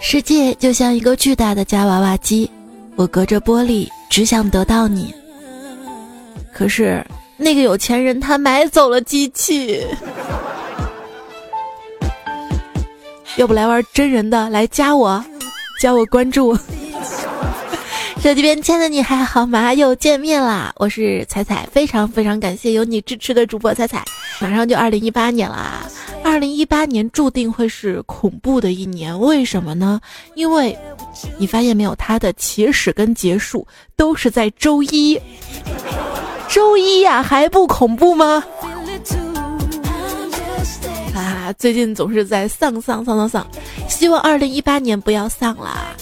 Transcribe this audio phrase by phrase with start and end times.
[0.00, 2.50] 世界就像一个巨大的夹娃娃机，
[2.94, 5.12] 我隔着玻璃只想得到你。
[6.52, 7.04] 可是
[7.36, 9.84] 那个有钱人他买走了机器。
[13.36, 14.48] 要不来玩真人的？
[14.50, 15.24] 来加我，
[15.80, 16.56] 加我关注。
[18.22, 19.74] 手机边亲爱的你还好吗？
[19.74, 20.72] 又见面啦！
[20.76, 24.04] 我是彩彩，非常非常感谢有你支持的主播彩彩。
[24.40, 25.86] 马上就二零一八年啦，
[26.22, 29.18] 二零一八年注定会是恐怖的一年。
[29.18, 30.00] 为什么呢？
[30.34, 30.76] 因为
[31.38, 35.18] 你发现没有，它的起始跟结束都是在周一。
[36.48, 38.44] 周一呀，还不恐怖吗？
[41.14, 43.46] 啊，最近总是在丧丧丧丧丧，
[43.88, 45.94] 希望二零一八年不要丧啦。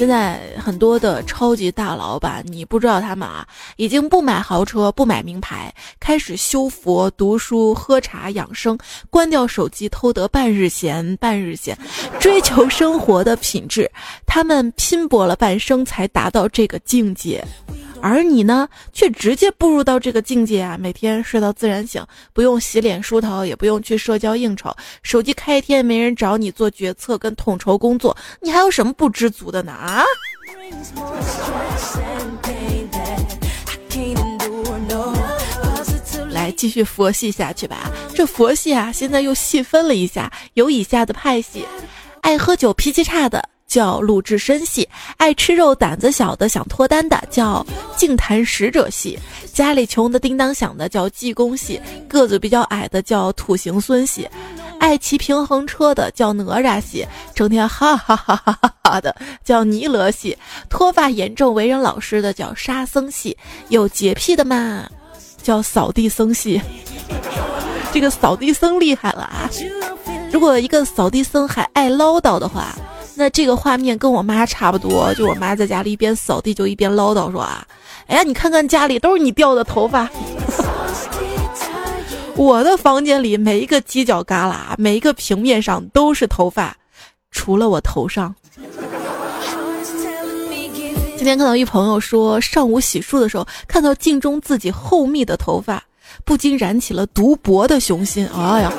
[0.00, 3.46] 现在很多的超级大老板，你不知道他们啊，
[3.76, 8.78] 已经不买豪车，不买名牌，开始修佛、读书、喝茶、养生，
[9.10, 11.78] 关掉手机，偷得半日闲，半日闲，
[12.18, 13.90] 追求生活的品质。
[14.24, 17.44] 他们拼搏了半生才达到这个境界。
[18.02, 20.76] 而你呢，却直接步入到这个境界啊！
[20.80, 29.72] 每天睡到自然醒，不用洗脸梳头，也不用去社交应酬，手机开一天没人找你做决策跟统筹工作，你还有什么不知足的呢？
[29.72, 30.02] 啊！
[36.30, 37.90] 来继续佛系下去吧。
[38.14, 41.66] 这佛系啊，现在又细分了一下，有以下的派系：
[42.22, 43.49] 爱喝酒、脾气差的。
[43.70, 47.64] 叫鲁智深系，爱吃肉、胆子小的想脱单的叫
[47.96, 49.16] 净坛使者系，
[49.54, 54.28] 家里穷的叮当响的叫济公系，个子比较矮的叫土行孙系，
[54.80, 60.36] 爱骑平衡车的叫哪吒系，整天哈哈哈哈哈哈的叫尼罗系，
[60.68, 63.36] 脱发严重为人老实的叫沙僧系，
[63.68, 64.84] 有洁癖的嘛
[65.40, 66.60] 叫扫地僧系。
[67.92, 69.48] 这个扫地僧厉害了啊！
[70.32, 72.74] 如果一个扫地僧还爱唠叨的话。
[73.16, 77.66] 那这个画面跟我妈差不多，就我妈在家里一边扫地就一边唠叨说啊，
[78.06, 80.08] 哎呀，你看看家里都是你掉的头发，
[82.36, 86.74] 我的房间里每一个犄角旮旯、每一个平面上都是头发，
[87.30, 88.34] 除了我头上。
[91.18, 95.82] 今天看到一朋友说，上午洗漱的时候看到镜中自己厚密的头发，
[96.24, 98.26] 不禁燃起了读博的雄心。
[98.34, 98.72] 哎呀！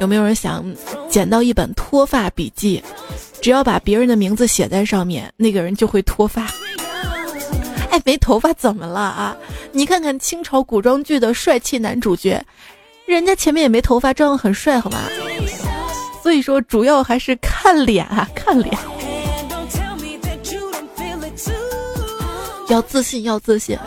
[0.00, 0.64] 有没有人想
[1.08, 2.82] 捡到一本脱发笔记？
[3.40, 6.46] 只要把别人的名字写在上面，那个人就会脱发。
[7.90, 9.36] 哎，没头发怎么了啊？
[9.72, 12.42] 你看看清朝古装剧的帅气男主角，
[13.06, 14.98] 人家前面也没头发，照样很帅，好吗？
[16.22, 18.76] 所以说，主要还是看脸啊， 看脸。
[22.68, 23.78] 要自信，要自信。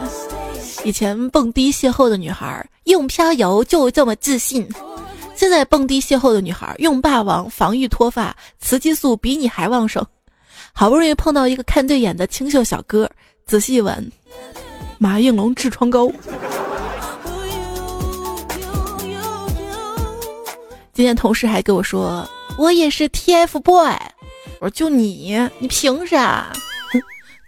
[0.85, 4.67] 以前蹦迪邂逅的女孩，用飘游就这么自信。
[5.39, 10.05] 现在蹦迪邂逅的女孩用霸王防御脱发，雌激素比你还旺盛。
[10.73, 13.09] 好不容易碰到一个看对眼的清秀小哥，
[13.45, 14.11] 仔细一闻，
[14.97, 16.11] 马应龙痔疮膏。
[20.91, 23.97] 今天同事还跟我说，我也是 TFBOY。
[24.59, 26.51] 我说就你，你凭啥？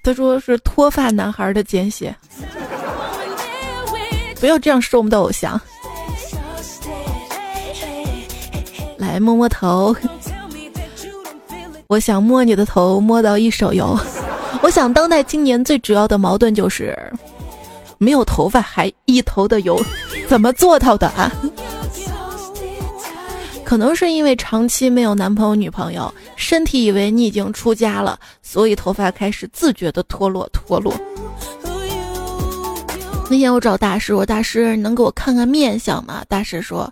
[0.01, 2.15] 他说是脱发男孩的简写。
[4.39, 5.59] 不要这样说我们的偶像。
[9.11, 9.93] 来摸摸头，
[11.87, 13.99] 我想摸你的头，摸到一手油。
[14.61, 16.97] 我想当代青年最主要的矛盾就是
[17.97, 19.77] 没有头发还一头的油，
[20.29, 21.29] 怎么做到的啊？
[23.65, 30.93] 可能是因为长期没有男朋友女朋友，身体以为你已经出家了，所以头发开始自觉的脱落脱落。
[33.29, 36.23] 那天我找大师，我大师能给我看看面相吗？
[36.29, 36.89] 大师说。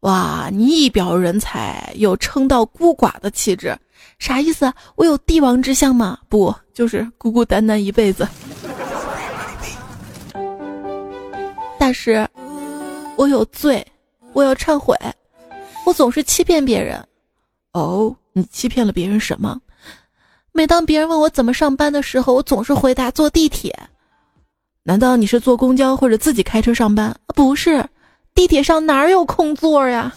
[0.00, 3.76] 哇，你一表人才，有称道孤寡的气质，
[4.20, 4.72] 啥意思？
[4.94, 6.18] 我有帝王之相吗？
[6.28, 8.26] 不，就是孤孤单单一辈子。
[11.80, 12.26] 大师，
[13.16, 13.84] 我有罪，
[14.32, 14.96] 我要忏悔，
[15.84, 17.04] 我总是欺骗别人。
[17.72, 19.60] 哦，你欺骗了别人什么？
[20.52, 23.76] 每当别人问我怎么上班的时候，我总是回答坐地铁。
[24.84, 27.16] 难道你是坐公交或者自己开车上班？
[27.34, 27.84] 不是。
[28.38, 30.12] 地铁上哪有空座呀？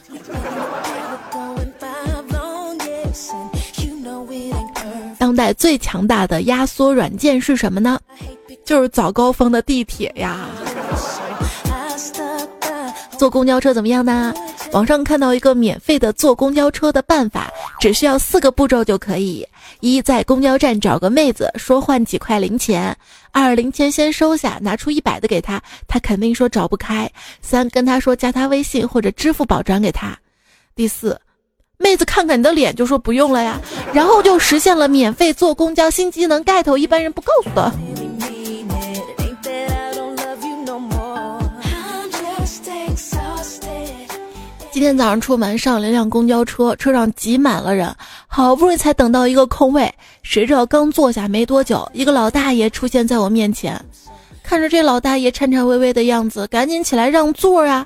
[5.17, 7.99] 当代最强大的压缩软件是什么呢？
[8.63, 10.45] 就是早高峰的地铁呀。
[13.21, 14.33] 坐公交车怎么样呢？
[14.71, 19.47] 网上看到一个免费的坐公交车的办法，只需要四个步骤就可以：
[19.79, 22.91] 一，在公交站找个妹子，说换几块零钱；
[23.31, 27.05] 二，零钱先收下，拿出一百的给他，他肯定说找不开；
[27.43, 30.17] 三，跟他说加他微信或者支付宝转给他；
[30.75, 31.21] 第四，
[31.77, 33.61] 妹子看看你的脸就说不用了呀，
[33.93, 37.71] 然后就实现了免费坐公交新技能盖头，一般人不告诉的。
[44.81, 47.95] 今天早上出门上了一辆公交车，车上挤满了人，
[48.25, 49.93] 好不容易才等到一个空位。
[50.23, 53.79] 谁知道刚坐下没多久，一个老大爷出现在我面前。
[54.41, 57.85] 看着这老大爷颤颤巍巍的样子，赶紧起来让座啊！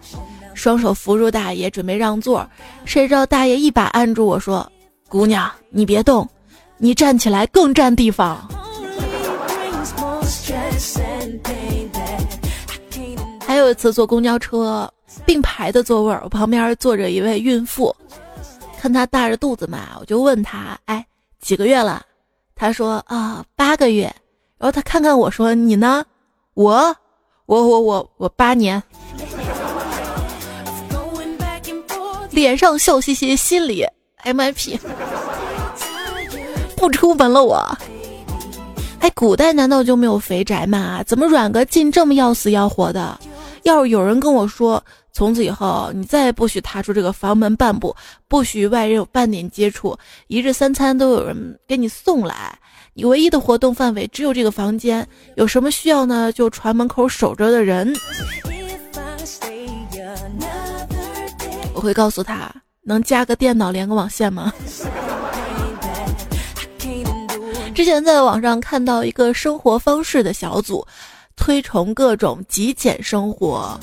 [0.54, 2.50] 双手扶住大爷，准备让座。
[2.86, 4.66] 谁知道大爷一把按住我说
[5.10, 6.26] ：“姑娘，你别动，
[6.78, 8.48] 你站起来更占地方。”
[13.46, 14.90] 还有一次坐公交车。
[15.26, 17.96] 并排的座位，我旁边坐着一位孕妇，
[18.80, 21.06] 看她大着肚子嘛，我就问她：“哎，
[21.40, 22.04] 几个月了？”
[22.56, 24.04] 她说：“啊，八个月。”
[24.58, 26.04] 然后她看看我说：“你呢？”
[26.56, 26.96] 我，
[27.46, 28.82] 我，我，我，我八年。
[32.32, 33.86] 脸上笑嘻嘻，心里
[34.24, 34.78] MIP，
[36.76, 37.56] 不出门了我。
[39.00, 41.04] 哎，古代难道就没有肥宅吗？
[41.04, 43.20] 怎么软个劲这么要死要活的？
[43.64, 44.84] 要是有人跟我说。
[45.16, 47.96] 从此以后，你再也不许踏出这个房门半步，
[48.28, 49.98] 不许与外人有半点接触，
[50.28, 52.60] 一日三餐都有人给你送来，
[52.94, 55.08] 你唯一的活动范围只有这个房间，
[55.38, 56.34] 有什么需要呢？
[56.34, 57.96] 就传门口守着的人。
[61.74, 62.54] 我会告诉他，
[62.84, 64.52] 能加个电脑连个网线吗？
[67.74, 70.86] 之前在网上看到一个生活方式的小组，
[71.38, 73.80] 推崇各种极简生活。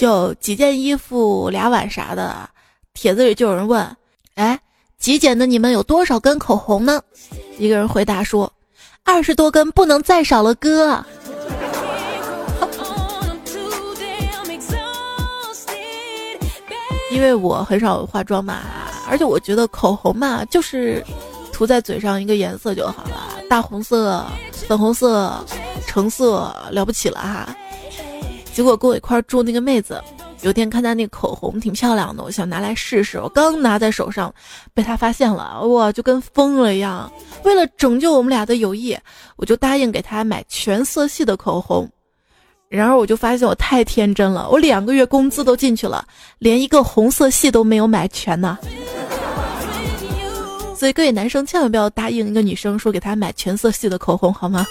[0.00, 2.48] 就几件衣服俩碗啥的，
[2.94, 3.86] 帖子里就有人问
[4.34, 4.58] ：“哎，
[4.98, 7.02] 极简的你们有多少根口红呢？”
[7.60, 8.50] 一个人回答说
[9.04, 11.04] ：“二十多根，不能再少了，哥。
[17.12, 18.62] ”因为我很少化妆嘛，
[19.06, 21.04] 而且我觉得口红嘛，就是
[21.52, 24.24] 涂在嘴上一个颜色就好了，大红色、
[24.66, 25.44] 粉红色、
[25.86, 27.54] 橙色了不起了哈。
[28.52, 30.02] 结果跟我一块住那个妹子，
[30.42, 33.18] 有天看她那口红挺漂亮的，我想拿来试试。
[33.18, 34.32] 我刚拿在手上，
[34.74, 37.10] 被她发现了，哇，就跟疯了一样。
[37.44, 38.96] 为了拯救我们俩的友谊，
[39.36, 41.88] 我就答应给她买全色系的口红。
[42.68, 46.04] 然而我就发现我太天真了，我两个月工资都进去了，
[46.38, 48.58] 连一个红色系都没有买全呢。
[50.76, 54.66] 所以各位男生千万不要答应一个女生说给她买全色系的口红，好吗？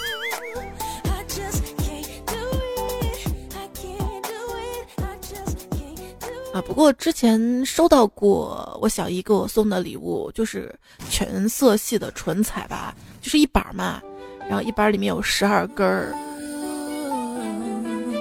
[6.51, 10.73] 啊，不过之前收到过我小姨给我送的礼物，就是
[11.09, 14.01] 全色系的唇彩吧，就是一板嘛，
[14.47, 16.11] 然后一板里面有十二根儿。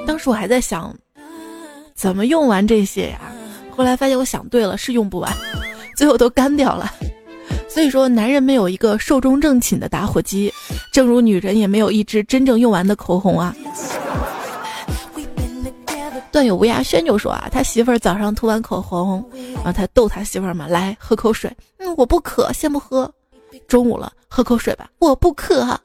[0.07, 0.95] 当时我还在想，
[1.95, 3.33] 怎么用完这些呀？
[3.75, 5.33] 后来发现我想对了，是用不完，
[5.97, 6.93] 最后都干掉了。
[7.67, 10.53] 所以说，男人没有一个寿终正寝的打火机，
[10.93, 13.55] 正如女人也没有一支真正用完的口红啊。
[16.31, 21.55] 段友吴亚轩就说啊，他媳妇儿早上涂完口红，然后他逗他媳妇儿嘛，来喝口水。
[21.79, 23.11] 嗯，我不渴，先不喝。
[23.67, 24.89] 中午了，喝口水吧。
[24.99, 25.79] 我不渴。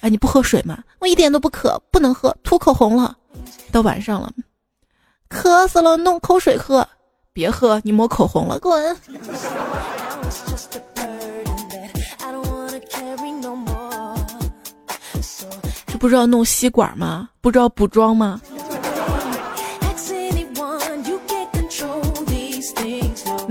[0.00, 0.78] 哎，你不喝水吗？
[1.00, 3.16] 我一点都不渴，不能喝，涂口红了。
[3.70, 4.32] 到晚上了，
[5.28, 6.86] 渴死了，弄口水喝。
[7.32, 8.96] 别喝，你抹口红了，滚。
[15.86, 17.28] 这不知道弄吸管吗？
[17.40, 18.40] 不知道补妆吗？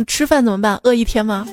[0.05, 0.79] 吃饭怎么办？
[0.83, 1.47] 饿一天吗？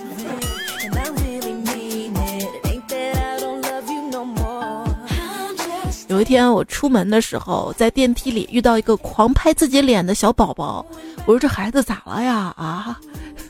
[6.09, 10.85] 有一天我出门的时候，在电梯里遇到一个狂拍自己脸的小宝宝，
[11.25, 12.53] 我说这孩子咋了呀？
[12.57, 12.99] 啊，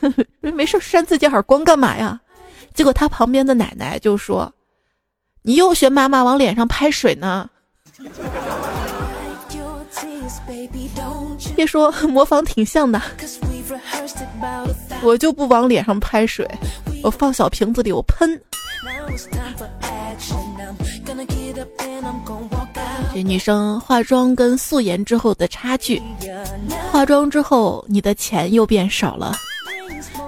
[0.41, 2.19] 没事扇自己耳光干嘛呀？
[2.73, 4.51] 结果他旁边的奶奶就说
[5.41, 7.49] ：“你又学妈妈往脸上拍水呢。
[11.55, 13.01] ”别说模仿挺像的。
[15.01, 16.47] 我就不往脸上拍水，
[17.03, 18.39] 我放小瓶子里我喷。
[23.13, 26.01] 这女生化妆跟素颜之后的差距，
[26.91, 29.35] 化妆之后你的钱又变少了，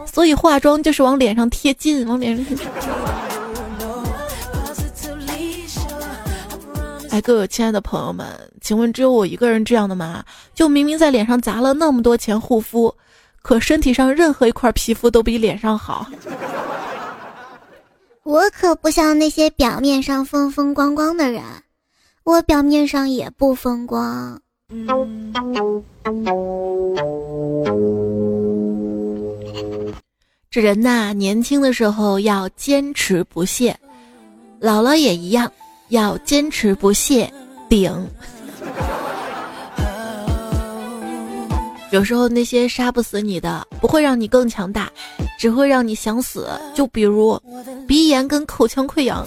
[0.05, 2.45] 所以化妆就是往脸上贴金，往脸上。
[7.09, 8.25] 哎，各位亲爱的朋友们，
[8.59, 10.23] 请问只有我一个人这样的吗？
[10.55, 12.93] 就明明在脸上砸了那么多钱护肤。
[13.43, 16.07] 可身体上任何一块皮肤都比脸上好。
[18.23, 21.43] 我可不像那些表面上风风光光的人，
[22.23, 24.39] 我表面上也不风光。
[30.49, 33.77] 这人呐，年轻的时候要坚持不懈，
[34.59, 35.51] 老了也一样，
[35.89, 37.31] 要坚持不懈
[37.67, 37.91] 顶。
[41.93, 44.91] 有时候那些杀不死你的，不会让你更强大，
[45.37, 46.49] 只会让你想死。
[46.73, 47.39] 就比如
[47.87, 49.23] 鼻炎跟口腔溃疡。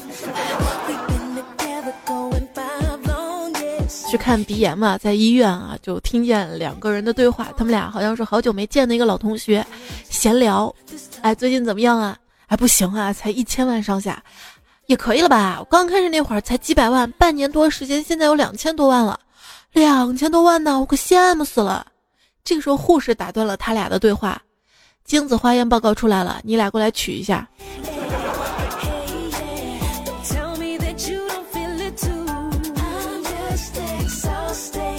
[4.10, 9.64] 去看鼻炎嘛，在医院啊，就听见两个人的对话，他们俩好像是好久没见的一个老同学，
[10.10, 10.74] 闲聊。
[11.20, 12.18] 哎，最近怎么样啊？
[12.48, 14.20] 哎，不行啊，才一千万上下，
[14.86, 15.58] 也可以了吧？
[15.60, 19.20] 我刚开始那会儿才几百万，半年多时间，现在有两千多万了，
[19.72, 21.86] 两千多万呢，我可羡慕死了。
[22.46, 24.40] 这个时候，护士打断了他俩的对话。
[25.04, 27.48] 精子化验报告出来了，你俩过来取一下。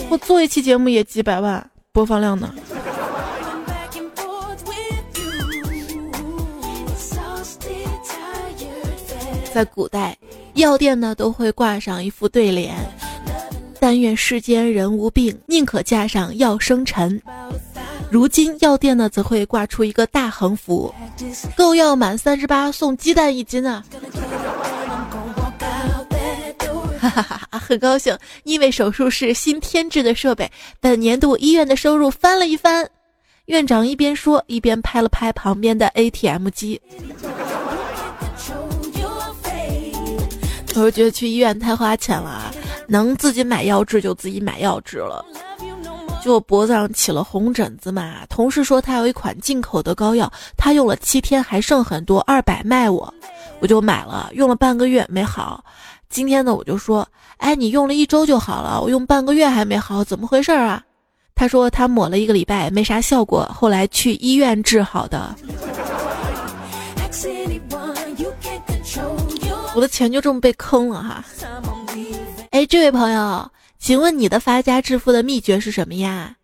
[0.10, 2.54] 我做一期节目也几百万播放量呢。
[9.54, 10.18] 在古代，
[10.56, 12.76] 药店呢都会挂上一副对联。
[13.80, 17.22] 但愿世间人无病，宁可架上药生尘。
[18.10, 20.94] 如今药店呢，则会挂出一个大横幅：
[21.56, 23.84] 购药满三十八送鸡蛋一斤啊！
[27.00, 32.90] 哈哈哈，很高兴，因为手术室新添置的设备，本年度医院的收入翻了一番。
[33.46, 36.82] 院长一边说，一边拍了拍旁边的 ATM 机。
[40.76, 42.54] 我是觉得去医院太花钱了。
[42.88, 45.24] 能自己买药治就自己买药治了。
[46.24, 53.14] 就我脖子上起了红疹子嘛，同事说他有一款进口的膏药，他用了七天还剩很多，二百卖我，
[53.60, 55.64] 我就买了，用了半个月没好。
[56.10, 60.84] 今天呢，我就说，哎，你用了一周就好了，我用半个月还没好，怎么回事啊？
[61.36, 65.36] 他说他抹了一个礼拜没啥效果，后来去医院治好的。
[69.76, 71.24] 我的钱就这么被坑了哈。
[72.58, 76.36] 哎，这位朋友，请问你的发家致富的秘诀是什么呀？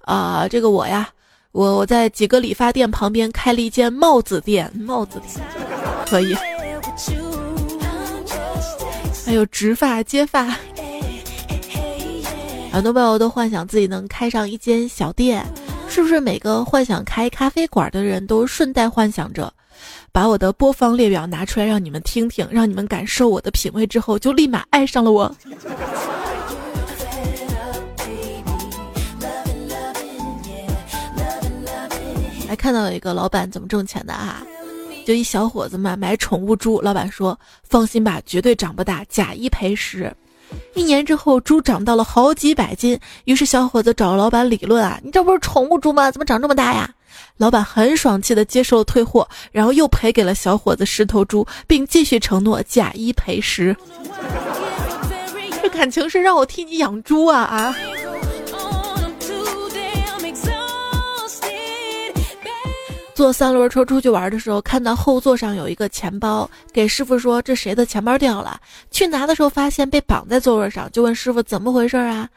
[0.00, 1.08] 啊，这个我呀，
[1.52, 5.40] 我我在几个理发店旁边开了一间帽子店，帽子店
[6.06, 6.34] 可以。
[9.24, 10.56] 还有植发、接发，
[12.72, 15.46] 很多朋友都幻想自己能开上一间小店，
[15.88, 16.18] 是不是？
[16.18, 19.54] 每个幻想开咖啡馆的人都顺带幻想着。
[20.12, 25.34] 把我的播放列表拿出来让你们听听，让你们感受我的品味之后，就立马爱上了我。
[32.48, 34.42] 还看到有一个老板怎么挣钱的啊？
[35.06, 40.14] 就一小伙子嘛，买宠物猪，老板说放心吧，绝对长不大，假一赔十。
[40.74, 46.10] 一年之后，猪长到了好几百斤，于是小伙子找老板理论啊，你这不是宠物猪吗？
[46.10, 46.88] 怎么长这么大呀？
[47.36, 53.76] 老板很爽气的接受了退货，然后又赔给了小伙子十头猪，并继续承诺假一赔十。
[55.62, 57.76] 这感情是让我替你养猪啊啊！
[63.22, 68.60] 坐三轮车出去玩的时候，看到后座上有一个钱包，给师傅说：“这谁的钱包掉了？”
[68.90, 72.28] 去拿的时候发现被绑在座位上，就问师傅怎么回事啊？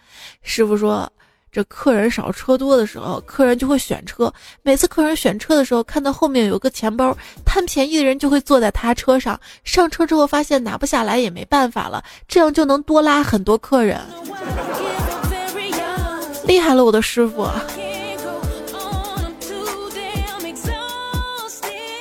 [0.43, 1.11] 师傅说。
[1.51, 4.31] 这客人少车多的时候，客人就会选车。
[4.61, 9.39] 每次客人选车的时候，看到后面有个钱包，贪便宜的人就会坐在他车上。
[9.63, 13.99] 上车之后发现拿不下来也没办法了，这样就能多拉很多客人。
[16.45, 17.49] 厉害了，我的师傅！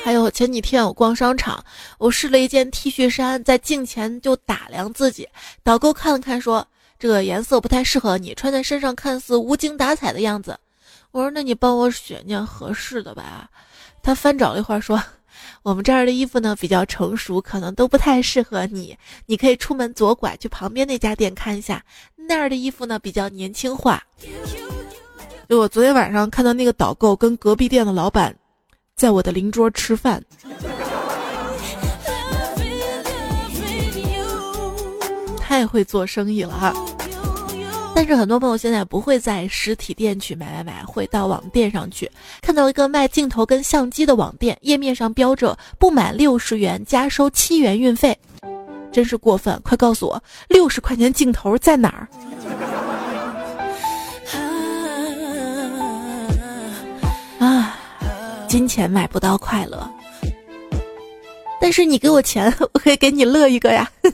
[0.05, 1.65] 还有前几天我逛商场，
[1.97, 5.27] 我试了一件 T 恤衫，在镜前就打量自己，
[5.63, 6.67] 导购看了看说。
[6.99, 10.59] 这个颜色不太适合你，穿在身上看似无精打采的样子。
[11.11, 13.49] 我说：“那你帮我选件合适的吧。”
[14.03, 15.03] 他翻找了一会儿说
[15.65, 18.95] ：“我们这儿的衣服呢比较成熟，可能都不太适合你。
[19.25, 21.83] 你可以出门左拐去旁边那家店看一下，
[22.15, 24.03] 那儿的衣服呢比较年轻化。”
[25.49, 28.35] 就我昨天晚上看到那个导购跟隔壁店的老板
[28.97, 30.23] 在我的邻桌吃饭。
[35.39, 36.75] 太会做生意了哈！
[37.95, 42.11] 但是很多朋友现在不会在实体店去买买买，会到网店上去。
[42.41, 48.19] 看到一个卖镜头跟相机的网店，页面上标着不满六十元加收七元运费，
[48.91, 49.61] 真是过分！
[49.63, 52.09] 快告诉我，六十块钱镜头在哪儿？
[58.55, 59.91] 金钱买不到快乐，
[61.61, 63.91] 但是你给我钱， 我可以给你乐一个呀。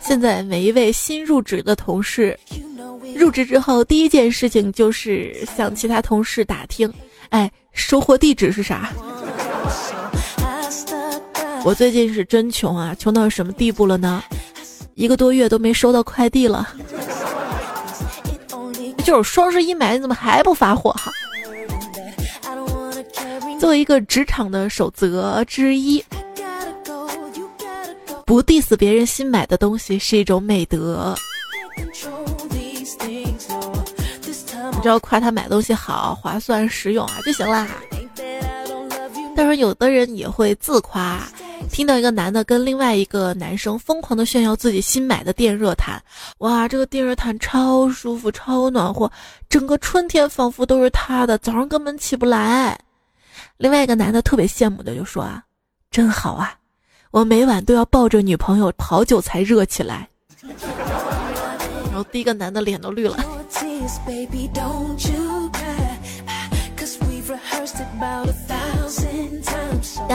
[0.00, 2.38] 现在每一位新入职的同事，
[3.16, 6.88] 入职之后第一件事情就是向其他同事打听，
[7.30, 8.88] 哎，收货地址是啥？
[11.66, 14.22] 我最近是真穷啊，穷到什么地步了呢？
[14.94, 16.68] 一个多月都没收到快递了。
[19.04, 21.12] 就是双十一买，你怎么还不发货哈？
[23.60, 26.04] 作为一个职场的守则之一。
[28.24, 31.14] 不 diss 别人新买的东西是一种美德。
[34.72, 37.68] 你只要夸他买东西好、划算、实用啊就行啦。
[39.36, 41.20] 但是有的人也会自夸，
[41.70, 46.02] 听到一个男的跟另外一个男生疯狂的炫耀自己新买的电热毯，
[46.38, 49.10] 哇，这个电热毯超舒服、超暖和，
[49.48, 52.78] 整个春天仿佛都是他的，早上根本起不来。
[53.56, 55.42] 另外一个男的特别羡慕的就说啊，
[55.90, 56.54] 真好啊。
[57.10, 60.08] 我每晚都要抱着女朋友好久才热起来，
[60.40, 63.18] 然后第一个男的脸都绿了。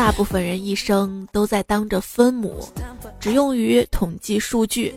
[0.07, 2.65] 大部分人一生都在当着分母，
[3.19, 4.95] 只用于统计数据，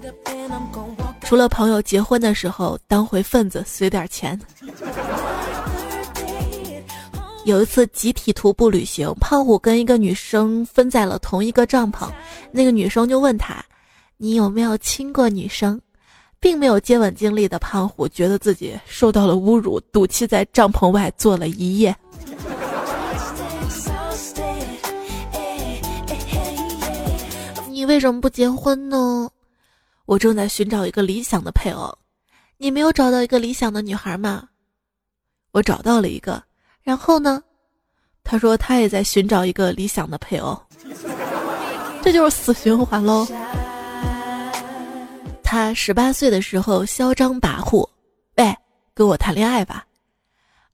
[1.22, 4.40] 除了朋友结婚的时候当回份子随点钱。
[7.44, 12.08] 有一次集体徒步旅行，胖虎跟一个女生分在了同一个帐篷。
[12.52, 13.56] 那个女生就问他
[14.16, 15.80] ：“你有没有亲过女生？”
[16.38, 21.94] 并没有接吻经历的胖虎觉得自己受到了侮辱，赌气在帐篷外坐了一夜。
[27.90, 29.28] 为什么不结婚呢？
[30.06, 31.92] 我正在寻找一个理想的配偶。
[32.56, 34.44] 你没有找到一个理想的女孩吗？
[35.50, 36.40] 我找到了一个。
[36.84, 37.42] 然后呢？
[38.22, 40.56] 他说他也在寻找一个理想的配偶，
[42.00, 43.26] 这就是死循环喽。
[45.42, 47.84] 他十八岁的时候嚣张跋扈，
[48.36, 48.56] 喂，
[48.94, 49.84] 跟我谈恋爱吧。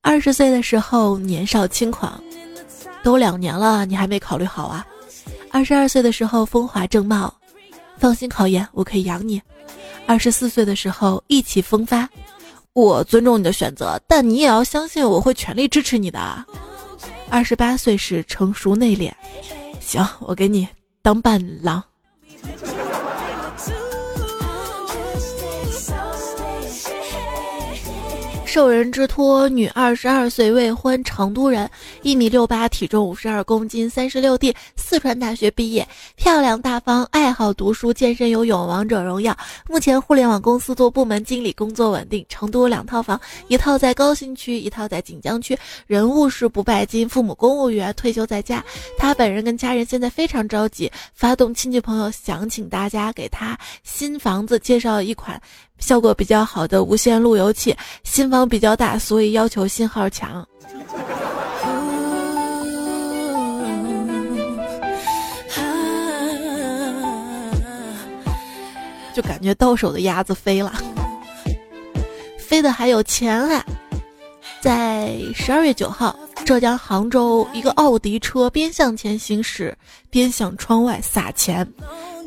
[0.02, 2.22] 二十岁的时候年少轻狂，
[3.02, 4.86] 都两年了，你还没考虑好啊？
[5.56, 7.34] 二十二岁的时候风华正茂，
[7.96, 9.40] 放心考研，我可以养你。
[10.04, 12.06] 二十四岁的时候意气风发。
[12.74, 16.44] 我尊重你的选择，但你也要相信我会全力支持你的。
[17.30, 19.10] 二十八岁是成熟内敛，
[19.80, 20.68] 行，我给你
[21.00, 21.82] 当伴郎。
[28.56, 31.68] 受人之托，女，二十二岁未婚，成都人，
[32.00, 39.36] 一米六八，体重五十二公斤，三十六 D，四川大学毕业，漂亮大方，爱好读书、健身、游泳、王者荣耀。
[39.68, 42.24] 目前互联网公司做部门经理，工作稳定。
[42.30, 45.54] 成都两套房，一套在高新区，一套在锦江区。
[45.86, 48.64] 人物是不拜金，父母公务员，退休在家。
[48.96, 55.38] 他本人跟家人现在非常着急，发动亲戚朋友，想请大家给他新房子介绍一款。
[55.78, 60.46] 效果比较好的无线路由器，新房比较大，所以要求信号强。
[69.14, 70.70] 就感觉到手的鸭子飞了，
[72.38, 73.64] 飞的还有钱啊！
[74.60, 79.74] 在十二月九号，浙江杭州，一个奥迪车边向前行驶，
[80.10, 81.66] 边向窗外撒钱。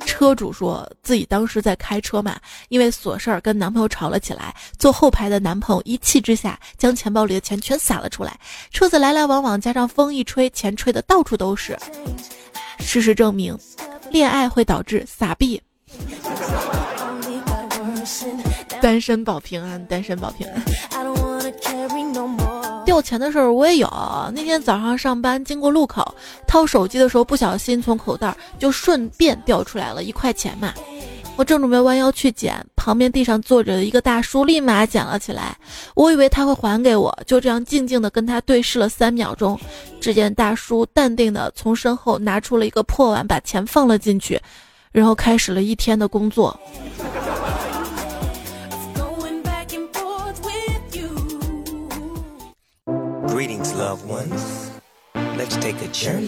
[0.09, 2.35] 车主说自己当时在开车嘛，
[2.69, 4.55] 因为琐事儿跟男朋友吵了起来。
[4.79, 8.37] 坐后排的男朋友一气之下将钱包里的钱全撒了出来。
[8.71, 11.77] 车子来来往往，加上风一吹，钱吹的到处都是。
[12.79, 13.55] 事实证明，
[14.09, 15.61] 恋爱会导致撒币。
[18.81, 21.28] 单身保平安，单身保平安。
[22.89, 23.87] 掉钱的事儿我也有。
[24.33, 26.15] 那天早上上班经过路口，
[26.47, 30.73] 掏手机的时候不小心从口袋就顺便掉出来了一块钱嘛。
[31.35, 35.55] 我正准备弯腰去捡，旁边地上坐着的一个大叔，立马捡了起来。
[35.93, 39.57] 我以为他会还给我，就这样静静的跟他对视了三秒钟。
[40.01, 44.41] 只见大叔淡定的从身后拿出了一个破碗，把钱放了进去，
[44.91, 46.59] 然后开始了一天的工作。
[53.31, 56.27] Greetings love ones，let you take a turn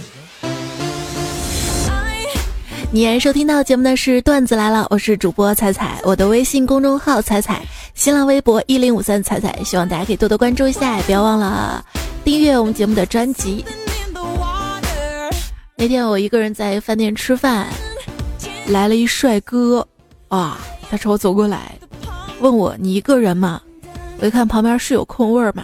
[2.92, 7.64] 你然收听到节目的是段子来了，我是主播彩彩，我的微信公众号彩彩，
[7.96, 11.84] 新浪微博一零五三彩彩，希望大家可以多多关注一下，不要忘了
[12.24, 13.66] 订阅我们节目的专辑。
[15.76, 17.68] 那天我一个人在饭店吃饭，
[18.68, 19.88] 来了一帅哥，
[20.28, 20.60] 啊，
[20.90, 21.76] 他朝我走过来，
[22.42, 23.60] 问我你一个人吗？
[24.20, 25.64] 我一看旁边是有空位嘛，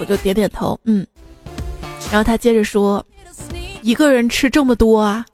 [0.00, 1.06] 我就点点头，嗯。
[2.10, 3.04] 然后他接着说
[3.82, 5.24] ：“一个人吃这么多啊？”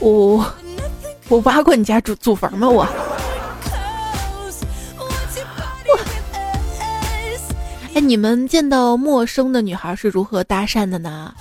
[0.00, 0.44] 我
[1.28, 2.68] 我挖过你家祖祖坟吗？
[2.68, 2.88] 我。
[7.94, 11.32] 哎，你们见到陌生的女孩是如何搭讪的呢？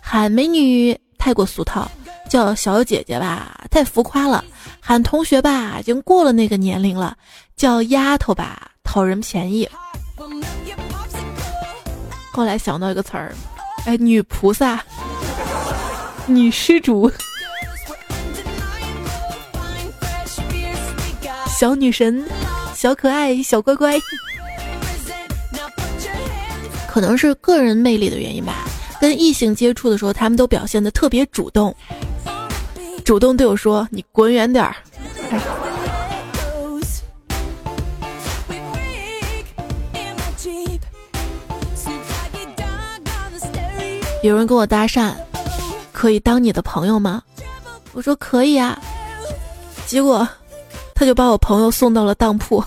[0.00, 1.90] 喊美女太过俗套，
[2.28, 4.42] 叫小姐姐吧太浮夸了；
[4.80, 7.14] 喊同学吧已经过了那个年龄了，
[7.60, 9.68] 叫丫头吧讨人便宜。
[12.32, 13.34] 后来想到一个词儿，
[13.84, 14.82] 哎，女菩萨、
[16.24, 17.12] 女施主、
[21.48, 22.24] 小女神、
[22.74, 24.00] 小可爱、小乖乖。
[26.88, 28.64] 可能是个人魅力的原因吧，
[28.98, 31.76] 跟异性接触的时候，他们都表现的特别主动，
[33.04, 34.74] 主动对我说：“你滚远点儿。”
[44.22, 45.14] 有人跟我搭讪，
[45.92, 47.22] 可以当你的朋友吗？
[47.92, 48.78] 我说可以啊，
[49.86, 50.28] 结果
[50.94, 52.62] 他就把我朋友送到了当铺，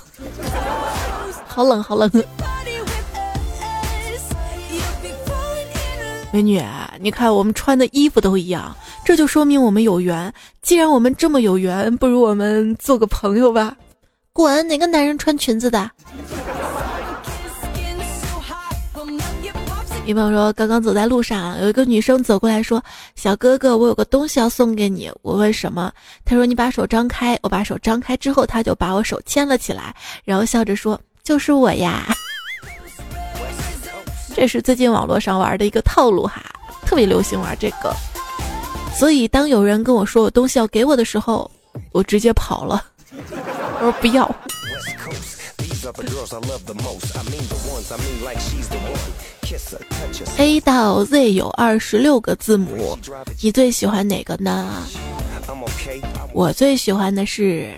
[1.48, 2.10] 好冷好冷。
[6.32, 6.60] 美女，
[7.00, 10.34] 你看我们穿的衣服都一样，这就说明我们有缘。
[10.64, 13.76] 既然我们这么有缘，不如我们做个朋友吧。
[14.34, 14.68] 滚！
[14.68, 15.92] 哪个男人穿裙子的？
[20.06, 22.84] 女朋友说，刚刚走在路上，有一个女生走过来说
[23.16, 25.90] ：“小哥哥，我有个东西要送给你。”我问什么？
[26.26, 32.14] 他说：“你把手张开。”我把手张开之后，他就把我手牵了起来，然后笑着说：“就是我呀。
[34.36, 36.44] ”这是最近网络上玩的一个套路哈，
[36.86, 37.96] 特别流行玩这个。
[38.94, 41.50] 所以当有人跟我说我东西要给我的时候，
[41.94, 42.86] 我直接跑了。
[43.80, 44.30] 我说不要。
[50.38, 52.98] A 到 Z 有二十六个字母，
[53.42, 54.84] 你最喜欢哪个呢？
[56.34, 57.74] 我最喜欢的是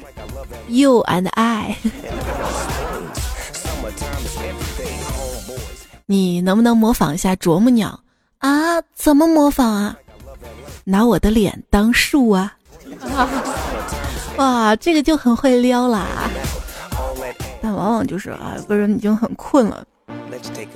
[0.68, 1.76] You and I。
[6.06, 8.00] 你能不能模仿一下啄木鸟
[8.38, 8.82] 啊？
[8.94, 9.98] 怎么模仿啊？
[10.84, 12.56] 拿我的脸当树啊！
[14.38, 16.30] 哇，这个就很会撩啦。
[17.62, 19.84] 但往往就是啊，有个人已经很困了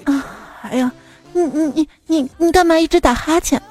[0.06, 0.26] 啊。
[0.62, 0.92] 哎呀，
[1.34, 3.62] 你你你你你干嘛一直打哈欠？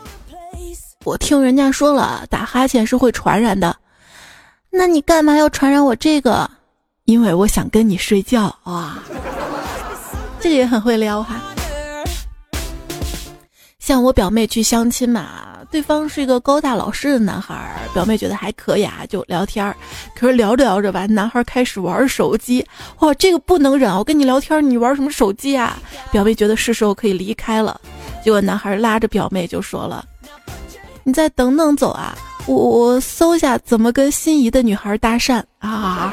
[1.04, 3.74] 我听人家说了，打哈欠是会传染的。
[4.70, 6.50] 那你干嘛要传染我这个？
[7.04, 9.02] 因为我想跟你睡觉啊。
[10.40, 11.40] 这个也很会撩哈。
[13.88, 19.74] 像我表妹去相亲嘛，对方是一个高大老实的男孩，表妹觉得还可以啊，就聊天儿。
[20.14, 22.62] 可是聊着聊着吧，男孩开始玩手机，
[22.98, 23.90] 哇，这个不能忍！
[23.96, 25.78] 我跟你聊天，你玩什么手机啊？
[26.12, 27.80] 表妹觉得是时候可以离开了，
[28.22, 30.04] 结果男孩拉着表妹就说了
[31.02, 36.12] ：“你再等等走啊，我我搜一下怎么跟心仪的女孩搭讪啊。”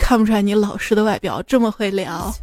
[0.00, 2.34] 看不出来你老实的外表这么会聊。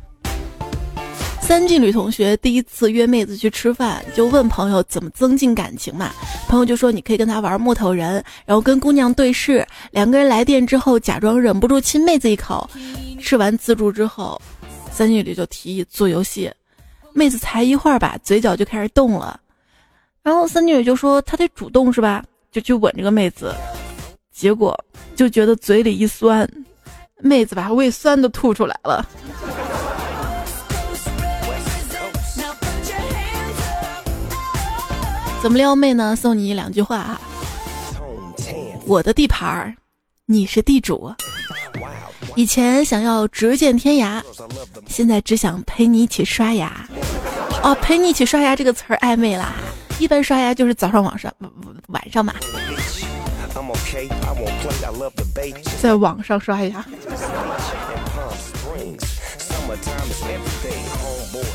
[1.45, 6.10] 三季女同学第一次约妹子去吃饭，就问朋友怎么增进感情嘛。
[6.47, 12.67] 朋友就说你可以跟他玩木头人，然后跟姑娘对视，两个人来电之后假装忍不住亲妹子一口。
[13.19, 14.41] 吃完自助之后，
[14.91, 16.51] 三季女就提议做游戏，
[17.12, 19.39] 妹子才一会儿吧，嘴角就开始动了。
[20.23, 22.23] 然后三季女就说她得主动是吧？
[22.51, 23.53] 就去吻这个妹子，
[24.32, 24.77] 结果
[25.15, 26.49] 就觉得嘴里一酸，
[27.19, 29.06] 妹子把胃酸都吐出来了。
[35.43, 36.15] 怎么撩妹呢？
[36.15, 37.21] 送你两句话哈。
[38.86, 39.75] 我的地盘儿，
[40.25, 41.13] 你是地主。
[42.38, 44.21] 以前想要直见天涯，
[44.88, 46.88] 现在只想陪你一起刷牙。
[47.62, 49.56] 哦，陪你一起刷牙这个词儿暧昧啦。
[49.99, 51.29] 一般刷牙就是早上、晚上、
[51.88, 52.34] 晚上嘛。
[55.82, 56.86] 在网上刷牙。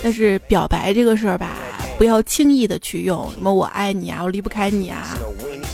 [0.03, 1.57] 但是表白这个事儿吧。
[1.99, 5.19] 不要轻易的去用什么“我爱你啊，我离不开你啊”，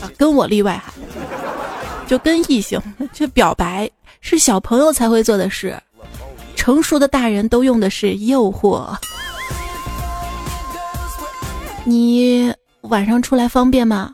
[0.01, 0.91] 啊，跟我例外哈。
[2.07, 2.81] 就跟异性
[3.13, 3.89] 去表白
[4.21, 5.79] 是小朋友才会做的事，
[6.55, 8.95] 成熟的大人都用的是诱惑。
[11.83, 14.13] 你晚上出来方便吗？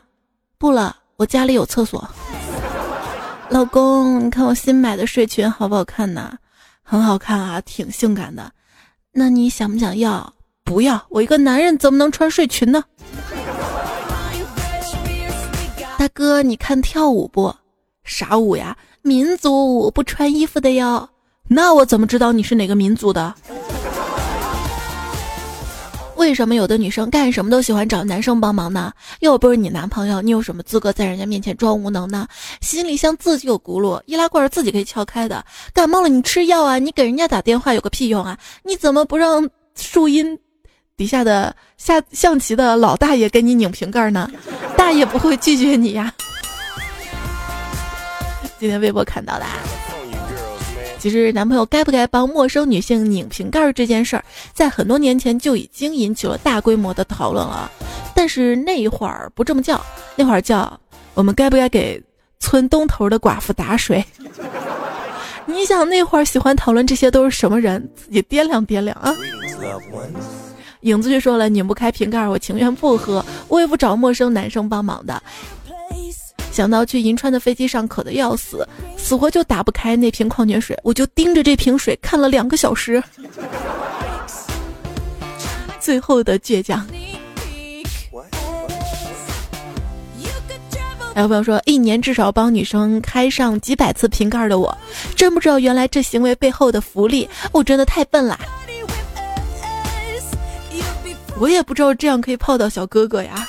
[0.58, 2.06] 不了，我家里有厕所。
[3.48, 6.36] 老公，你看我新买的睡裙好不好看呢？
[6.82, 8.50] 很好看啊，挺性感的。
[9.12, 10.32] 那你想不想要？
[10.64, 12.82] 不要，我一个男人怎么能穿睡裙呢？
[15.98, 17.54] 大哥，你看跳舞不？
[18.04, 18.76] 啥舞呀？
[19.02, 21.08] 民族舞，不穿衣服的哟。
[21.48, 23.34] 那我怎么知道你是哪个民族的？
[26.16, 28.92] 为什么有的女生干什么都喜欢找男生帮忙呢？
[29.20, 32.26] 又不是你男朋友，你有什么资格在人家面前装无能呢？
[32.60, 35.44] 心里像自己有轱辘，易拉罐自己可以撬开的。
[35.74, 38.38] 感冒了你吃药啊，你给人家打电话有个屁用啊？
[38.62, 40.38] 你怎么不让树荫
[40.96, 44.30] 底下的下象棋的老大爷给你拧瓶盖呢？
[44.76, 46.12] 大爷不会拒绝你呀。
[48.58, 49.44] 今天微博看到的。
[49.44, 49.58] 啊
[50.98, 54.24] 其实，男朋友该不该帮陌生女性拧瓶盖这件事儿，
[54.54, 57.68] 在很多年前就已经引起了大规模的讨论了。
[58.14, 60.78] 但是那一会儿不这么叫，那会儿叫
[61.14, 62.00] 我们该不该给
[62.38, 64.04] 村东头的寡妇打水？
[65.44, 67.90] 你想那会儿喜欢讨论这些都是什么人？
[67.96, 69.12] 自己掂量掂量啊！
[70.82, 75.22] 影子就说了，拧不开瓶盖，我情愿不喝，我也不找陌生男生帮忙的。
[76.50, 78.66] 想到去银川的飞机上渴的要死，
[78.96, 83.02] 死活就打不开那瓶矿泉水，我就盯着这瓶水看了两个小时。
[85.80, 86.86] 最后的倔强。
[91.14, 94.76] 还有朋友说，一年至少帮女生开上几百次瓶盖的我，
[95.14, 98.38] 真不知道原来这行为背后的福利，我真的太笨了。
[101.42, 103.44] 我也不知道这样可以泡到小哥哥呀。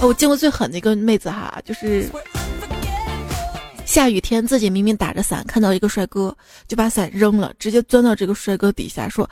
[0.00, 2.08] 我见过最狠的一个妹子哈，就是
[3.84, 6.34] 下雨天自己明明打着伞，看到一个帅哥
[6.66, 9.28] 就把伞扔了，直接钻到这个帅哥底下说：“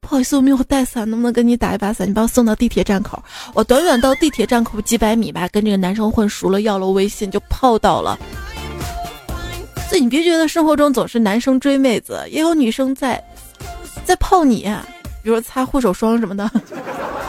[0.00, 2.08] 不好意思，我没有带伞，能不能给你打一把伞？
[2.08, 3.20] 你把我送到地铁站口。”
[3.52, 8.16] 我短短到地铁站口几百米吧，跟这个男生混熟了，要了微信就泡到了。
[9.88, 13.20] 所以你别觉得生活中总是男生追妹子，也有女生在
[14.04, 14.72] 在泡你，
[15.22, 16.50] 比如擦护手霜什么的。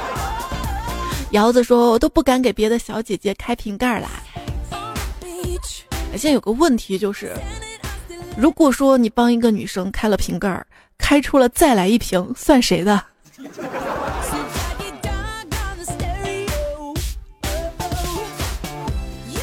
[1.31, 4.09] 瑶子说：“我都不敢给别的小姐姐开瓶盖啦。”
[6.17, 7.35] 现在有个问题就是，
[8.35, 10.65] 如果说你帮一个女生开了瓶盖，
[10.97, 12.99] 开出了再来一瓶，算谁的？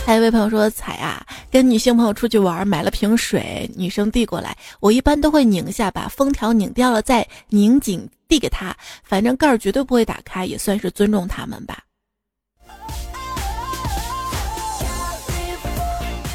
[0.06, 11.78] 还有一位朋友说：“彩啊，跟女性朋友出去玩，买了瓶水，女生递过来，我一般都会拧一下，把封条拧掉了再拧紧。”递给他，反正盖儿绝对不会打开，也算是尊重他们吧。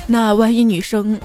[0.05, 1.17] 那万一女生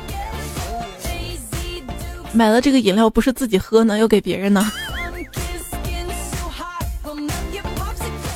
[2.32, 4.70] 买了这个饮料不是自己喝呢，又给别人呢？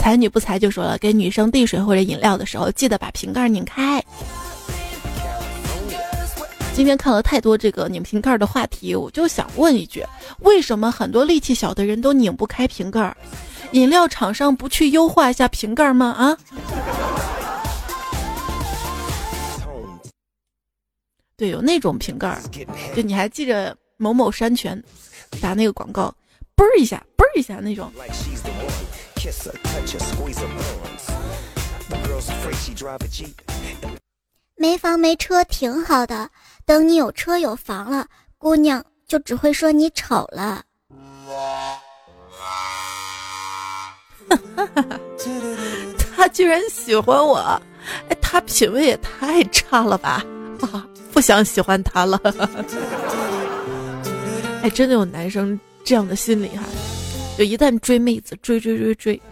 [0.01, 4.03] 才女不才就说了，给女生递水或者饮料的时候，记得把瓶盖拧开。
[6.73, 10.03] 今天看了太多这个拧瓶盖的话题，我就想问一句：
[10.39, 13.15] 为什么很多力气小的人都拧不开瓶盖？
[13.73, 16.07] 饮料厂商不去优化一下瓶盖吗？
[16.07, 16.35] 啊？
[21.37, 22.41] 对，有那种瓶盖，
[22.97, 24.83] 就你还记着某某山泉
[25.43, 26.15] 打那个广告，
[26.57, 27.93] 嘣儿一下，嘣儿一下那种。
[34.57, 36.31] 没房没车挺好的。
[36.65, 38.07] 等你有车有房了，
[38.39, 40.63] 姑娘就只会说你丑了。
[46.17, 47.37] 他居然喜欢我，
[48.09, 50.25] 哎，他品味也太差了吧！
[50.73, 52.19] 啊，不想喜欢他了。
[54.63, 56.63] 哎，真的有男生这样的心理哈，
[57.41, 59.23] 就一旦追妹子，追追追追，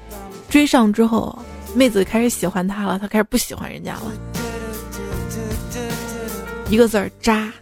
[0.48, 1.38] 追上之后，
[1.74, 4.10] 妹子开始喜欢他了，他开始不喜欢人家了。
[6.70, 7.52] 一个字儿渣。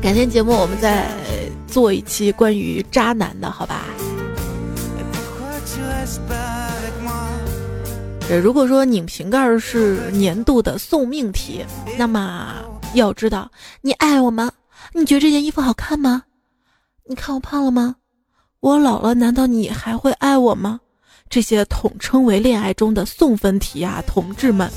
[0.00, 1.06] 改天节目我们再
[1.66, 3.84] 做一期关于渣男的，好吧？
[8.42, 11.62] 如果说拧瓶盖是年度的送命题，
[11.98, 12.54] 那么
[12.94, 13.50] 要知道，
[13.82, 14.50] 你爱我吗？
[14.94, 16.22] 你觉得这件衣服好看吗？
[17.08, 17.94] 你看我胖了吗？
[18.58, 20.80] 我老了，难道你还会爱我吗？
[21.30, 24.68] 这些统称为恋爱中的送分题啊，同志们。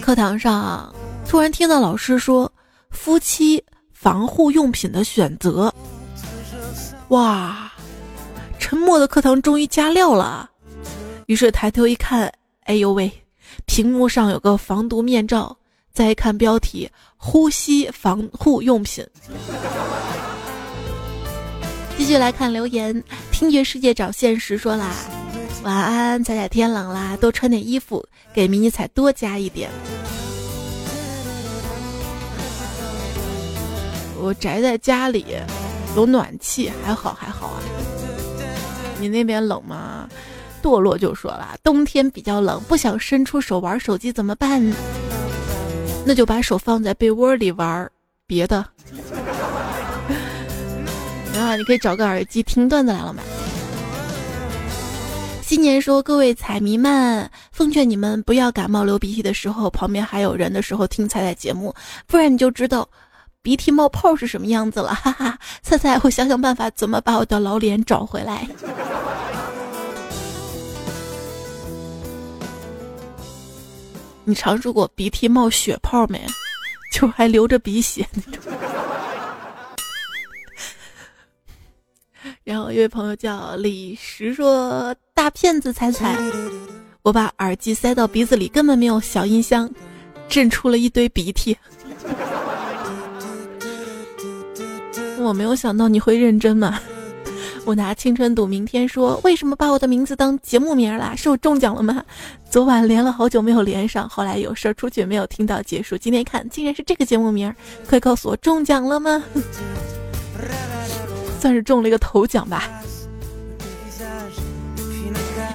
[0.00, 0.92] 课堂上，
[1.24, 2.50] 突然听到老师说
[2.90, 5.72] “夫妻防护用品的选择”，
[7.10, 7.70] 哇！
[8.58, 10.50] 沉默的课堂终于加料了。
[11.26, 12.32] 于是抬头一看，
[12.64, 13.08] 哎呦喂，
[13.66, 15.56] 屏幕上有个防毒面罩。
[15.96, 19.02] 再看标题，“呼吸防护用品”。
[21.96, 24.90] 继续来看留言，听觉世界找现实说啦。
[25.62, 29.70] 晚安，彩彩，天冷啦，多穿点衣服，给迷你彩多加一点。
[34.20, 35.24] 我宅在家里，
[35.96, 37.62] 有暖气，还好还好啊。
[39.00, 40.06] 你那边冷吗？
[40.62, 44.62] 堕落就说了，冬天比较冷，不想伸出手玩手机怎么办？
[46.08, 47.90] 那就把手放在被窝里玩
[48.28, 48.64] 别的。
[51.34, 53.20] 然后你可以找个耳机听段子来了嘛。
[55.42, 61.74] 新年说，各位彩迷们，奉劝你们不要感冒流鼻涕的时候，旁边还有人的时候听彩彩节目，
[62.06, 62.88] 不然你就知道
[63.42, 64.94] 鼻涕冒泡是什么样子了。
[64.94, 68.48] 哈哈，彩彩，我想想办法，怎么把我的老脸找回来。
[74.28, 76.20] 你尝试过鼻涕冒血泡没？
[76.92, 78.52] 就还流着鼻血那种。
[82.42, 86.16] 然后一位朋友叫李石说：“大骗子彩彩，
[87.02, 89.70] 我把耳机塞到鼻子里，根本没有小音箱，
[90.28, 91.56] 震出了一堆鼻涕。
[95.18, 96.80] 我没有想到你会认真嘛。”
[97.66, 101.16] 我拿青春赌明天，说为什么把我的名字当节目名啦？
[101.16, 102.00] 是我中奖了吗？
[102.48, 105.98] 昨晚连了好久没有连上，后来有事儿出去没有听到结束。
[105.98, 107.52] 今天看竟然是这个节目名，
[107.88, 109.20] 快告诉我中奖了吗？
[111.40, 112.70] 算是中了一个头奖吧。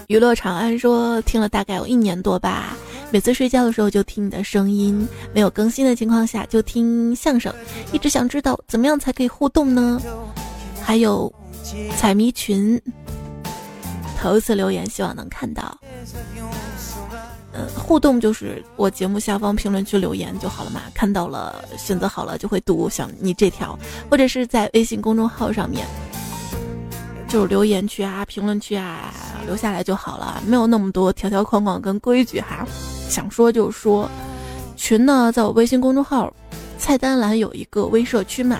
[0.08, 2.76] 娱乐长安说听了大概有一年多吧，
[3.10, 7.54] 每次睡觉的时候就听你的声音，没有更新的情况下就听相声，
[7.94, 10.02] 一直想知道怎么样才可以互动呢？
[10.84, 11.34] 还有。
[11.98, 12.80] 彩迷群
[14.20, 15.78] 头一次留言，希望能看到。
[17.54, 23.78] 嗯，互动就是我节目下方评论区留言就好了嘛，看到了选择好了就会读，像你这条，
[24.10, 25.86] 或者是在微信公众号上面，
[27.28, 29.14] 就是留言区啊、评论区啊
[29.46, 32.66] 留下来就好了，没有那么多条条框框跟规矩哈，
[33.10, 34.10] 想说就说。
[34.78, 36.34] 群呢，在我微信公众号
[36.80, 38.60] 菜单栏有一个微社区嘛。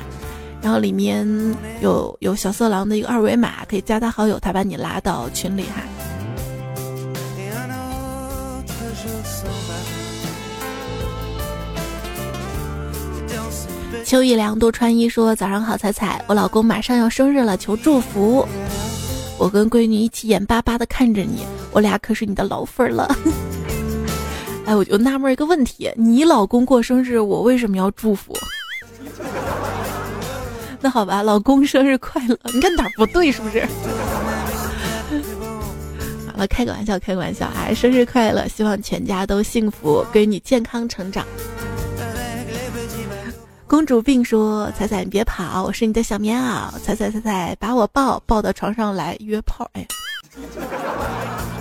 [0.62, 1.28] 然后里面
[1.82, 5.82] 有有小色狼的一个二维码，可以加他好友，他把你拉到群里哈。
[14.06, 18.46] 秋意凉多穿衣说：“早上好，彩彩，我老公马上要生日了，求祝福。
[19.38, 23.16] 我跟闺女一起眼巴巴的看着你，我俩可是你的老粉了。
[24.66, 28.34] 哎，我就纳闷一个问题，你老公过生日，我为什么要祝福？”
[30.82, 32.36] 那好吧，老公生日快乐！
[32.54, 33.64] 你看哪儿不对，是不是？
[36.26, 37.72] 好了，开个玩笑，开个玩笑啊！
[37.76, 41.24] 生日快乐，希望全家都幸福，闺女健康成长。
[43.68, 46.72] 公主病说：“彩彩，你别跑，我是你的小棉袄。
[46.84, 49.86] 彩彩，彩彩，把我抱抱到床上来约炮。”哎，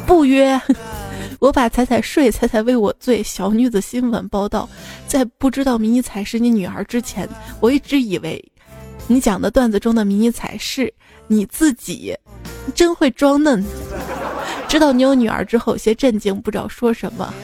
[0.06, 0.61] 不约，
[1.38, 3.22] 我把彩彩睡，彩彩为我醉。
[3.22, 4.68] 小女子新闻报道，
[5.06, 7.28] 在不知道迷彩是你女儿之前，
[7.61, 8.42] 我一直以为。
[9.11, 10.94] 你讲的段子中的迷你彩是
[11.27, 12.16] 你自己，
[12.77, 13.61] 真会装嫩。
[14.68, 17.35] 知道你有女儿之后，有些震惊，不知道说什么。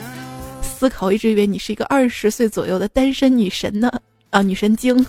[0.63, 3.91] 思考一直以为你是一个二十岁左右的单身女神呢，
[4.31, 5.05] 啊，女神经。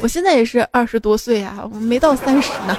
[0.00, 2.74] 我现在也是二十多岁啊，我没到三十呢。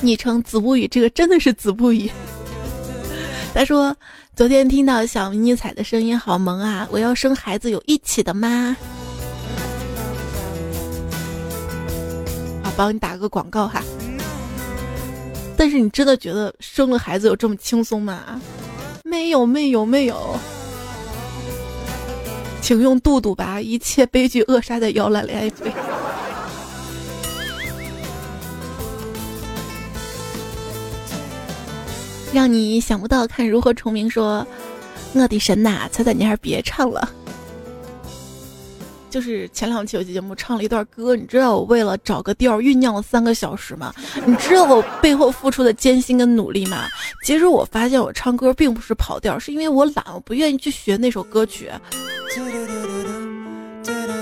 [0.00, 2.10] 昵称子不语，这个真的是子不语。
[3.52, 3.94] 他说。
[4.36, 6.88] 昨天听到小迷你彩的声音好萌啊！
[6.90, 8.76] 我要生孩子有一起的吗？
[12.64, 13.80] 啊，帮你打个广告哈。
[15.56, 18.40] 但是你真的觉得生了孩子有这么轻松吗？
[19.04, 20.36] 没有，没有，没有。
[22.60, 25.30] 请用杜杜把一切悲剧扼杀在摇篮里。
[32.34, 34.10] 让你想不到，看如何重名。
[34.10, 34.44] 说，
[35.14, 37.08] 我的神呐，彩彩你还是别唱了。
[39.08, 43.94] 就是前两期有节目唱了一段歌，你知道我为了找个调酝酿了三个小时吗？
[44.26, 46.88] 你知道我背后付出的艰辛跟努力吗？
[47.24, 51.70] 其实我发现我唱歌并不是跑调，是因为我懒，我不愿意去学那首歌曲，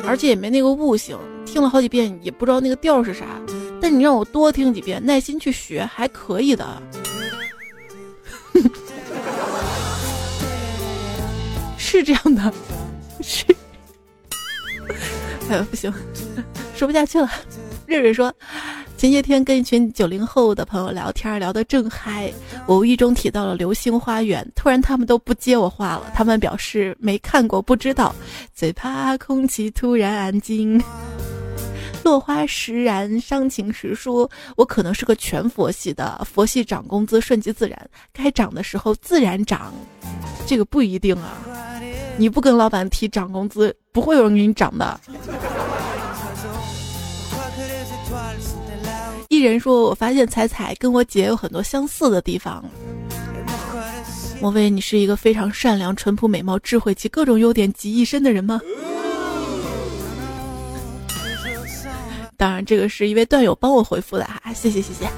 [0.07, 3.25] 而且也没那个悟性，听了好几遍也不知道那个调是啥。
[3.81, 6.83] 但你让我多听几遍，耐心去学，还可以的。
[11.93, 12.51] 是这样的，
[13.21, 13.45] 是，
[15.51, 15.93] 哎呀，不行，
[16.75, 17.31] 说不下去了。
[17.87, 18.33] 瑞瑞说，
[18.97, 22.33] 前些天跟一群九零后的朋友聊天，聊得正嗨，
[22.65, 28.15] 我无意中提到了《流星花园》，突然他们都不接我话了，他们表示没看过，不知道，
[28.55, 30.83] 最怕空气突然安静。
[32.03, 39.75] 落花时然伤情时，说我可能是个全佛系的，佛系涨工资顺其自然，该涨的时候自然涨，
[40.47, 41.69] 这个不一定啊。
[42.17, 45.01] 你不跟老板提涨工资，不会有人给你涨的。
[49.29, 52.63] 艺人说：“我发现彩彩跟我姐有很多相似的地方。
[54.41, 58.61] 莫非你是一个非常善良、淳朴、美貌、智慧及各种优点集一身的人吗？”
[62.37, 65.09] 当然，这个是一位段友帮我回复的哈，谢谢谢谢。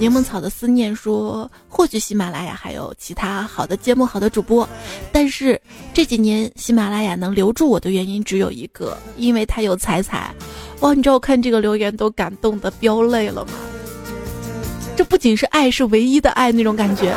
[0.00, 4.66] 柠檬草的思念说：“或许喜马拉雅还有其他好的节目、好的主播，
[5.12, 5.60] 但是
[5.92, 10.34] 这几年喜马拉雅能留住我的原因只有一个，因为它有彩彩。”
[10.80, 13.52] 哇，你知道我看这个留言都感动的飙泪了吗？
[14.96, 17.14] 这不仅是爱，是唯一的爱那种感觉。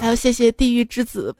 [0.00, 1.32] 还要谢谢地狱之子。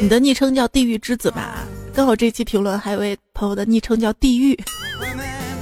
[0.00, 1.64] 你的昵称叫地狱之子吧？
[1.96, 4.54] 刚好这期评论还有位朋友的昵称叫地狱，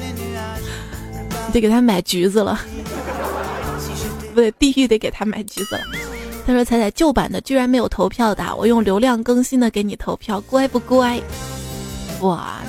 [1.55, 2.61] 得给他买橘子了。
[4.35, 5.83] 不对，地狱得给他买橘子了。
[6.45, 11.23] 他说：“彩彩旧版的居然没有投票的，我用流量更新的给你投票，乖不乖？”
[12.21, 12.61] 哇，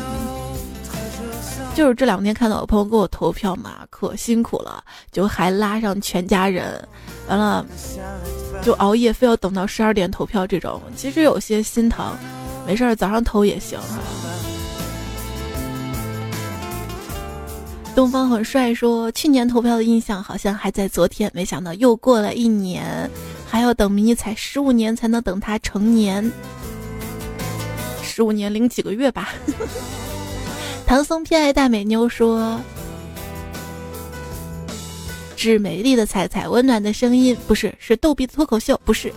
[1.73, 6.87] 就是这两天看到我朋友给我投票嘛，可辛苦了，就还拉上全家人，
[7.27, 7.65] 完了
[8.61, 12.15] 就熬夜，非要等到十二点投票，这种其实有些心疼。
[12.65, 13.79] 没事儿，早上投也行。
[17.95, 23.09] 东方很帅说，去年投票的印象好像还在昨天，没想到又过了一年，
[23.47, 26.29] 还要等迷彩十五年才能等他成年，
[28.03, 29.29] 十五年零几个月吧。
[30.85, 32.59] 唐僧偏爱大美妞说，
[35.37, 39.13] 致美丽的彩彩，温暖的声音，不是，是逗比的脱口秀，不是。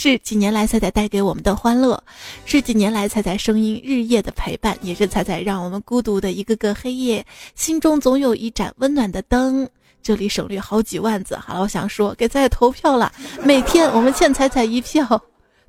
[0.00, 2.00] 是几年来彩彩带给我们的欢乐，
[2.44, 7.26] 是几年来彩彩声音日夜的陪伴，也是彩彩让我们孤独的一个个黑夜，
[7.56, 9.68] 心中总有一盏温暖的灯。
[10.00, 11.34] 这里省略好几万字。
[11.34, 15.20] 好了，我想说给彩彩投票了，每天我们欠彩彩一票，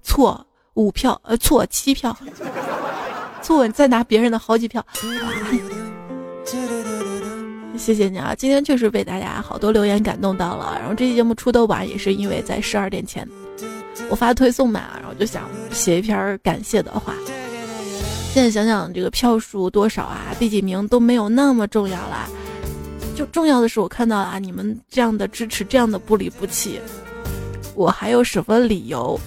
[0.03, 2.15] 错五票，呃错七票，
[3.41, 4.85] 错你再拿别人的好几票。
[7.75, 10.77] 谢谢你啊，今天确实被大家好多留言感动到了。
[10.79, 13.27] 然后这期节目出的晚，也是因为在十二点前。
[14.09, 17.13] 我发推送嘛，然后就想写一篇感谢的话。
[18.31, 22.29] 现在想想，这个票数多少啊，第几名都没有那么重要啦。
[23.15, 26.79] 就重要的是，我看到啊，你们这样的支持，这样的不离不弃，
[27.75, 29.19] 我还有什么理由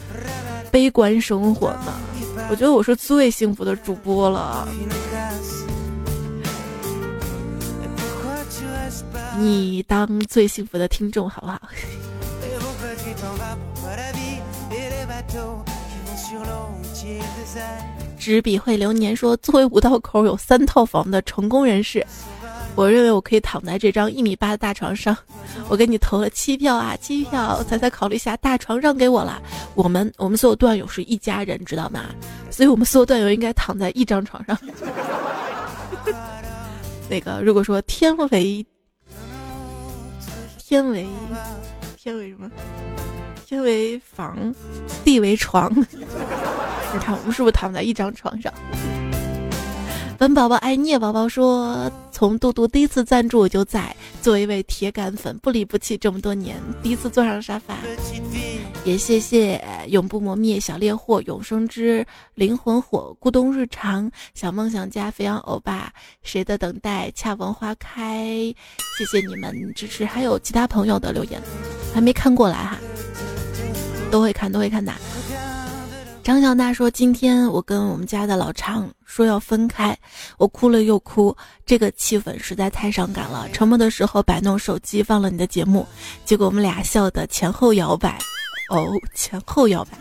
[0.71, 1.93] 悲观生活呢？
[2.49, 4.67] 我觉得我是最幸福的主播了。
[9.39, 11.61] 你当最幸福的听众好不好？
[18.19, 22.07] 执笔会流年说：“作为五道口有三套房的成功人士，
[22.77, 25.17] 我认为我可以躺在这张一米八的大床上。
[25.69, 27.63] 我给你投了七票啊，七票！
[27.65, 29.43] 才才考虑一下，大床让给我了。
[29.75, 32.05] 我们我们所有段友是一家人，知道吗？
[32.51, 34.57] 所以我们所有段友应该躺在一张床上。
[37.11, 38.65] 那个，如果说天为
[40.59, 41.07] 天为
[41.97, 42.49] 天为什么？”
[43.53, 44.55] 天为房，
[45.05, 45.71] 地为床。
[45.79, 48.51] 你看，我们是不是躺在一张床上？
[50.17, 57.77] 本宝宝爱聂宝宝说：“从杜杜第一次赞助我就在，作为一位铁杆粉，不离不弃这么多年，第一次坐上沙发。”
[58.87, 65.93] 也谢谢永不磨灭小烈火、永生之灵魂火、咕咚日常、小梦想家、飞扬欧巴、
[66.23, 68.25] 谁的等待、恰逢花开。
[68.97, 71.39] 谢谢你们支持，还有其他朋友的留言，
[71.95, 72.79] 还没看过来哈。
[74.13, 74.93] 都会看，都会看的。
[76.23, 79.99] 张小娜说：“今天我跟我们家的老常说要分开，
[80.37, 81.35] 我哭了又哭，
[81.65, 83.49] 这个气氛实在太伤感了。
[83.55, 85.87] 沉默的时候摆弄手机放了你的节目，
[86.27, 88.19] 结果我们俩笑得前后摇摆，
[88.69, 89.93] 哦，前后摇摆。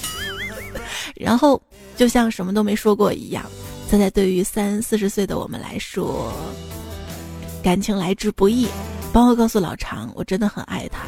[1.16, 1.60] 然后
[1.96, 3.42] 就像什么都没说过一样。
[3.88, 6.30] 现在对于三四十岁的我们来说，
[7.62, 8.68] 感情来之不易。
[9.12, 11.06] 帮我告诉老常，我真的很爱他。”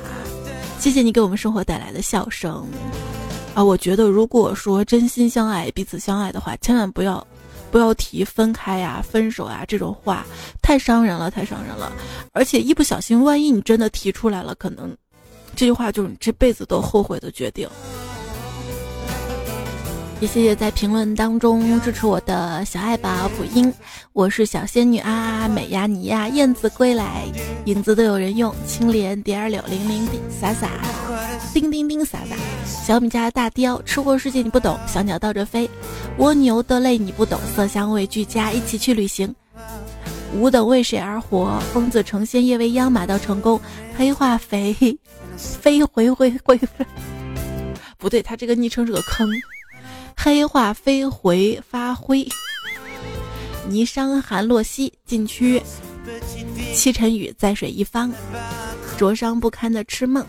[0.83, 2.66] 谢谢你给我们生活带来的笑声，
[3.55, 7.24] 啊，我觉得如果说真心相爱、彼此相爱的话，千万不要，
[7.70, 10.26] 不要提分开呀、分手啊这种话，
[10.61, 11.93] 太伤人了，太伤人了。
[12.33, 14.93] 而且一不小心，万一你真的提出来了，可能
[15.55, 17.68] 这句话就是你这辈子都后悔的决定。
[20.23, 23.75] 也谢谢在评论当中支持我的小爱宝普音，
[24.12, 27.25] 我是小仙女啊，美呀你呀，燕子归来，
[27.64, 30.70] 影子都有人用，青莲蝶儿柳，零零洒洒，
[31.53, 35.68] 叮叮叮洒洒，小米家的大雕，吃货世界你不懂，小鸟倒着飞，
[36.18, 39.35] 蜗牛的泪你不懂，色香味俱佳，一起去旅行。
[40.37, 41.59] 吾等为谁而活？
[41.73, 43.61] 疯子成仙，夜未央，马到成功。
[43.97, 44.73] 黑化肥，
[45.37, 46.57] 飞回回回，
[47.99, 49.29] 不对，他这个昵称是个坑。
[50.25, 52.25] 黑化飞回发灰，
[53.68, 55.61] 霓裳寒落溪，禁区
[56.73, 58.12] 七尘雨，在水一方，
[58.97, 60.25] 灼伤不堪的痴梦。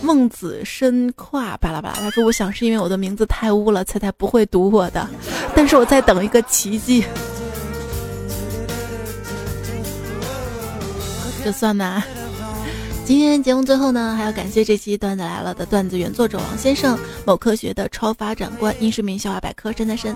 [0.00, 5.06] 孟子身跨巴拉巴拉，他说：“我想是因为我的名字太污了，才才不会读我的，
[5.54, 7.04] 但是我在等一个奇迹。”
[11.44, 12.02] 这算吗？
[13.08, 20.14] 今天节目最后呢，还要感谢这期段子来了的段子原作者王先生，某科学的超发展观，英市民笑话百科山在身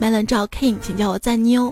[0.00, 1.70] ，melon 赵 king，请叫我赞妞，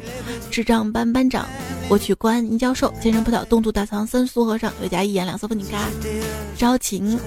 [0.51, 1.49] 智障班班长，
[1.89, 5.89] 国曲观殷教授，健身葡萄东渡大唐僧苏和尚，有加一言两色不拧嘎，
[6.59, 7.19] 招情，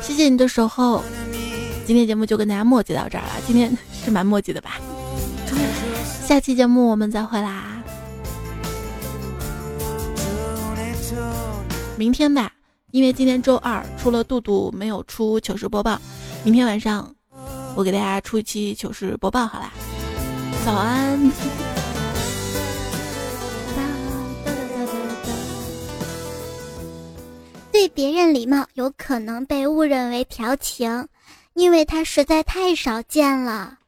[0.00, 1.04] 谢谢你的守候。
[1.86, 3.70] 今天节目就跟大家墨迹到这儿了，今天
[4.02, 4.80] 是蛮墨迹的吧？
[6.26, 7.71] 下期节目我们再会啦。
[12.02, 12.52] 明天吧，
[12.90, 16.00] 因为今天周二，除了杜杜没有出糗事播报，
[16.42, 17.14] 明天晚上
[17.76, 19.72] 我给大家出一期糗事播报，好啦，
[20.66, 21.16] 早安。
[27.70, 31.06] 对别人礼貌有可能被误认为调情，
[31.54, 33.78] 因为它实在太少见了。